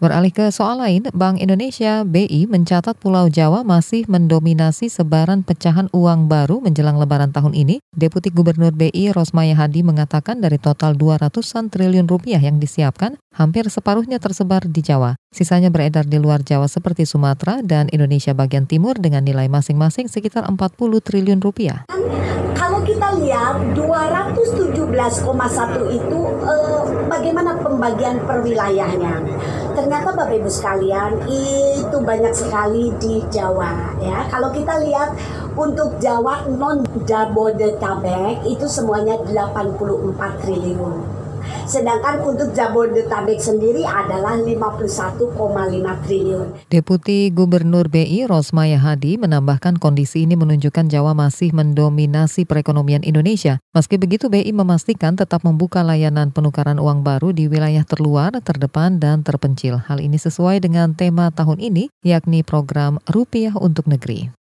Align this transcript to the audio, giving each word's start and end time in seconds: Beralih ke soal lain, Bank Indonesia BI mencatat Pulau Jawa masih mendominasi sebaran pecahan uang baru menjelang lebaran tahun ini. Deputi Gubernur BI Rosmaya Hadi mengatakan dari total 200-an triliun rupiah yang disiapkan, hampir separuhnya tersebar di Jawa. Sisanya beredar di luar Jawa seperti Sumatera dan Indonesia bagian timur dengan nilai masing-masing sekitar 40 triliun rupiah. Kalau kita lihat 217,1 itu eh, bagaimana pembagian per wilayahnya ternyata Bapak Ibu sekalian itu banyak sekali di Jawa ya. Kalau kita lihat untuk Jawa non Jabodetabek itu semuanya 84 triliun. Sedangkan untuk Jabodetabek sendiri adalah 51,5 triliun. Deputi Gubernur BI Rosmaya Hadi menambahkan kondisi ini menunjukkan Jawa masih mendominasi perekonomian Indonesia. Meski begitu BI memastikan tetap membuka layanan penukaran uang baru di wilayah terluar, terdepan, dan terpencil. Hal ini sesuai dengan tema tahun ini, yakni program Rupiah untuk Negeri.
Beralih 0.00 0.32
ke 0.32 0.48
soal 0.48 0.80
lain, 0.80 1.04
Bank 1.12 1.44
Indonesia 1.44 2.08
BI 2.08 2.48
mencatat 2.48 2.96
Pulau 2.96 3.28
Jawa 3.28 3.60
masih 3.68 4.08
mendominasi 4.08 4.88
sebaran 4.88 5.44
pecahan 5.44 5.92
uang 5.92 6.24
baru 6.24 6.64
menjelang 6.64 6.96
lebaran 6.96 7.36
tahun 7.36 7.52
ini. 7.52 7.84
Deputi 7.92 8.32
Gubernur 8.32 8.72
BI 8.72 9.12
Rosmaya 9.12 9.52
Hadi 9.52 9.84
mengatakan 9.84 10.40
dari 10.40 10.56
total 10.56 10.96
200-an 10.96 11.68
triliun 11.68 12.08
rupiah 12.08 12.40
yang 12.40 12.56
disiapkan, 12.56 13.20
hampir 13.36 13.68
separuhnya 13.68 14.16
tersebar 14.16 14.64
di 14.64 14.80
Jawa. 14.80 15.20
Sisanya 15.36 15.68
beredar 15.68 16.08
di 16.08 16.16
luar 16.16 16.40
Jawa 16.40 16.64
seperti 16.64 17.04
Sumatera 17.04 17.60
dan 17.60 17.92
Indonesia 17.92 18.32
bagian 18.32 18.64
timur 18.64 18.96
dengan 18.96 19.20
nilai 19.20 19.52
masing-masing 19.52 20.08
sekitar 20.08 20.48
40 20.48 20.56
triliun 20.80 21.44
rupiah. 21.44 21.84
Kalau 22.56 22.80
kita 22.88 23.20
lihat 23.20 23.76
217,1 23.76 24.96
itu 25.92 26.20
eh, 26.48 26.82
bagaimana 27.04 27.52
pembagian 27.60 28.16
per 28.24 28.40
wilayahnya 28.40 29.20
ternyata 29.80 30.12
Bapak 30.12 30.36
Ibu 30.36 30.50
sekalian 30.52 31.24
itu 31.24 31.96
banyak 32.04 32.36
sekali 32.36 32.92
di 33.00 33.24
Jawa 33.32 33.96
ya. 34.04 34.28
Kalau 34.28 34.52
kita 34.52 34.76
lihat 34.84 35.16
untuk 35.56 35.96
Jawa 35.96 36.44
non 36.52 36.84
Jabodetabek 37.08 38.44
itu 38.44 38.68
semuanya 38.68 39.16
84 39.24 40.44
triliun. 40.44 41.19
Sedangkan 41.64 42.24
untuk 42.24 42.50
Jabodetabek 42.56 43.38
sendiri 43.38 43.86
adalah 43.86 44.38
51,5 44.40 45.36
triliun. 46.06 46.46
Deputi 46.72 47.30
Gubernur 47.30 47.86
BI 47.92 48.26
Rosmaya 48.26 48.80
Hadi 48.80 49.20
menambahkan 49.20 49.78
kondisi 49.78 50.24
ini 50.24 50.34
menunjukkan 50.34 50.88
Jawa 50.88 51.12
masih 51.12 51.52
mendominasi 51.52 52.48
perekonomian 52.48 53.04
Indonesia. 53.04 53.62
Meski 53.76 54.00
begitu 54.00 54.26
BI 54.26 54.50
memastikan 54.50 55.14
tetap 55.14 55.44
membuka 55.46 55.84
layanan 55.86 56.34
penukaran 56.34 56.80
uang 56.82 57.04
baru 57.06 57.30
di 57.30 57.46
wilayah 57.46 57.84
terluar, 57.86 58.32
terdepan, 58.40 58.98
dan 58.98 59.22
terpencil. 59.22 59.78
Hal 59.84 60.00
ini 60.02 60.18
sesuai 60.18 60.64
dengan 60.64 60.96
tema 60.96 61.30
tahun 61.30 61.62
ini, 61.62 61.92
yakni 62.02 62.42
program 62.42 62.98
Rupiah 63.06 63.54
untuk 63.54 63.86
Negeri. 63.86 64.39